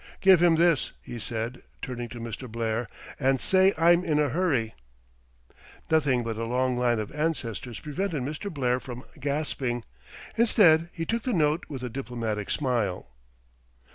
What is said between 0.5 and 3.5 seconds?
this," he said, turning to Mr. Blair, "and